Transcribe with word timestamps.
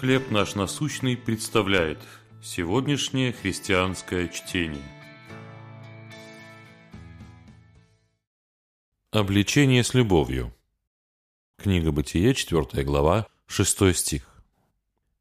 «Хлеб 0.00 0.30
наш 0.30 0.54
насущный» 0.54 1.16
представляет 1.16 1.98
сегодняшнее 2.42 3.32
христианское 3.32 4.28
чтение. 4.28 4.82
Обличение 9.10 9.82
с 9.82 9.94
любовью. 9.94 10.54
Книга 11.56 11.92
Бытие, 11.92 12.34
4 12.34 12.84
глава, 12.84 13.26
6 13.46 13.96
стих. 13.96 14.28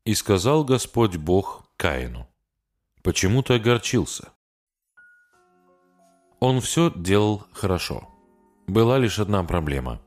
«И 0.04 0.14
сказал 0.14 0.66
Господь 0.66 1.16
Бог 1.16 1.70
Каину, 1.78 2.28
почему 3.02 3.44
ты 3.44 3.54
огорчился?» 3.54 4.34
Он 6.42 6.60
все 6.60 6.92
делал 6.94 7.46
хорошо. 7.54 8.10
Была 8.68 8.98
лишь 8.98 9.20
одна 9.20 9.42
проблема. 9.46 10.02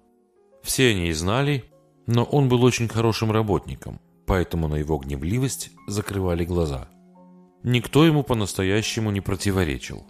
Все 0.63 0.91
они 0.91 1.11
знали, 1.15 1.65
но 2.07 2.25
он 2.25 2.51
был 2.51 2.63
очень 2.65 2.89
хорошим 2.89 3.33
работником– 3.33 3.99
поэтому 4.29 4.69
на 4.69 4.75
его 4.75 4.99
гневливость 4.99 5.71
закрывали 5.87 6.45
глаза. 6.45 6.89
Никто 7.63 8.05
ему 8.05 8.23
по-настоящему 8.23 9.11
не 9.11 9.23
противоречил. 9.23 10.07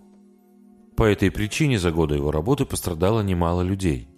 По 0.97 1.05
этой 1.05 1.31
причине 1.31 1.79
за 1.79 1.93
годы 1.93 2.17
его 2.17 2.33
работы 2.33 2.67
пострадало 2.67 3.21
немало 3.23 3.63
людей. 3.63 4.09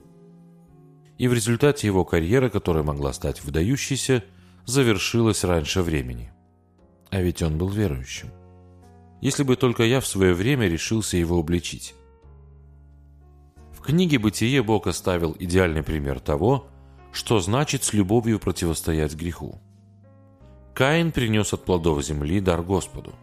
И 1.18 1.28
в 1.28 1.34
результате 1.34 1.86
его 1.86 2.06
карьера, 2.06 2.48
которая 2.48 2.82
могла 2.82 3.12
стать 3.12 3.44
выдающейся, 3.44 4.24
завершилась 4.64 5.44
раньше 5.44 5.82
времени. 5.82 6.32
А 7.10 7.20
ведь 7.20 7.42
он 7.42 7.58
был 7.58 7.68
верующим. 7.68 8.30
Если 9.20 9.42
бы 9.42 9.56
только 9.56 9.82
я 9.82 10.00
в 10.00 10.06
свое 10.06 10.32
время 10.32 10.66
решился 10.66 11.18
его 11.18 11.38
обличить. 11.38 11.94
В 13.74 13.82
книге 13.82 14.18
«Бытие» 14.18 14.62
Бог 14.62 14.86
оставил 14.86 15.36
идеальный 15.38 15.82
пример 15.82 16.20
того, 16.20 16.68
что 17.12 17.38
значит 17.40 17.84
с 17.84 17.92
любовью 17.92 18.38
противостоять 18.38 19.14
греху. 19.14 19.60
Каин 20.74 21.12
принес 21.12 21.52
от 21.52 21.64
плодов 21.64 22.02
земли 22.02 22.40
дар 22.40 22.62
Господу. 22.62 23.14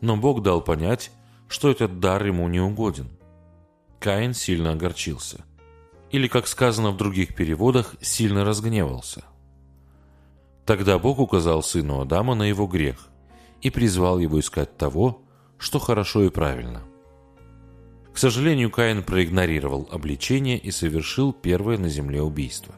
Но 0.00 0.16
Бог 0.16 0.42
дал 0.42 0.60
понять, 0.60 1.10
что 1.48 1.70
этот 1.70 2.00
дар 2.00 2.24
ему 2.26 2.48
не 2.48 2.60
угоден. 2.60 3.08
Каин 4.00 4.34
сильно 4.34 4.72
огорчился. 4.72 5.44
Или, 6.10 6.28
как 6.28 6.46
сказано 6.46 6.90
в 6.90 6.96
других 6.96 7.34
переводах, 7.34 7.94
сильно 8.00 8.44
разгневался. 8.44 9.24
Тогда 10.66 10.98
Бог 10.98 11.18
указал 11.18 11.62
сыну 11.62 12.00
Адама 12.00 12.34
на 12.34 12.44
его 12.44 12.66
грех 12.66 13.08
и 13.62 13.70
призвал 13.70 14.18
его 14.18 14.40
искать 14.40 14.76
того, 14.76 15.22
что 15.58 15.78
хорошо 15.78 16.24
и 16.24 16.30
правильно. 16.30 16.82
К 18.12 18.18
сожалению, 18.18 18.70
Каин 18.70 19.02
проигнорировал 19.02 19.88
обличение 19.90 20.58
и 20.58 20.70
совершил 20.70 21.32
первое 21.32 21.78
на 21.78 21.88
земле 21.88 22.22
убийство. 22.22 22.74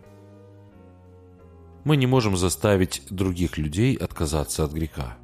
Мы 1.86 1.96
не 1.96 2.08
можем 2.08 2.36
заставить 2.36 3.02
других 3.10 3.58
людей 3.58 3.94
отказаться 3.94 4.64
от 4.64 4.72
греха. 4.72 5.16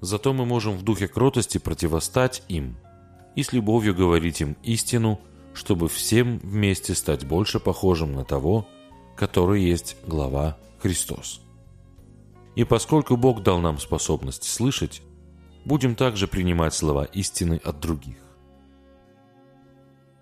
Зато 0.00 0.32
мы 0.32 0.46
можем 0.46 0.76
в 0.76 0.84
духе 0.84 1.08
кротости 1.08 1.58
противостать 1.58 2.44
им 2.46 2.76
и 3.34 3.42
с 3.42 3.52
любовью 3.52 3.96
говорить 3.96 4.40
им 4.42 4.56
истину, 4.62 5.18
чтобы 5.52 5.88
всем 5.88 6.38
вместе 6.38 6.94
стать 6.94 7.26
больше 7.26 7.58
похожим 7.58 8.12
на 8.12 8.24
того, 8.24 8.68
который 9.16 9.64
есть 9.64 9.96
глава 10.06 10.56
Христос. 10.78 11.40
И 12.54 12.62
поскольку 12.62 13.16
Бог 13.16 13.42
дал 13.42 13.58
нам 13.58 13.80
способность 13.80 14.44
слышать, 14.44 15.02
будем 15.64 15.96
также 15.96 16.28
принимать 16.28 16.74
слова 16.74 17.06
истины 17.06 17.60
от 17.64 17.80
других. 17.80 18.18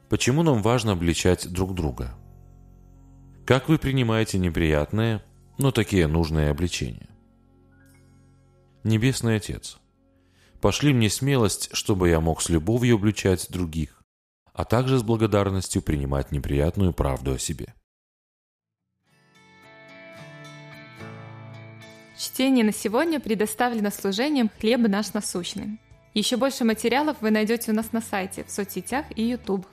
Почему 0.08 0.42
нам 0.42 0.62
важно 0.62 0.92
обличать 0.92 1.52
друг 1.52 1.74
друга? 1.74 2.17
Как 3.48 3.70
вы 3.70 3.78
принимаете 3.78 4.36
неприятные, 4.36 5.22
но 5.56 5.70
такие 5.70 6.06
нужные 6.06 6.50
обличения? 6.50 7.08
Небесный 8.84 9.36
Отец, 9.36 9.78
пошли 10.60 10.92
мне 10.92 11.08
смелость, 11.08 11.70
чтобы 11.72 12.10
я 12.10 12.20
мог 12.20 12.42
с 12.42 12.50
любовью 12.50 12.96
обличать 12.96 13.50
других, 13.50 14.02
а 14.52 14.66
также 14.66 14.98
с 14.98 15.02
благодарностью 15.02 15.80
принимать 15.80 16.30
неприятную 16.30 16.92
правду 16.92 17.32
о 17.32 17.38
себе. 17.38 17.72
Чтение 22.18 22.66
на 22.66 22.72
сегодня 22.74 23.18
предоставлено 23.18 23.90
служением 23.90 24.50
«Хлеб 24.60 24.80
наш 24.80 25.14
насущный». 25.14 25.80
Еще 26.12 26.36
больше 26.36 26.64
материалов 26.64 27.16
вы 27.22 27.30
найдете 27.30 27.70
у 27.70 27.74
нас 27.74 27.92
на 27.92 28.02
сайте, 28.02 28.44
в 28.44 28.50
соцсетях 28.50 29.06
и 29.16 29.22
YouTube. 29.22 29.66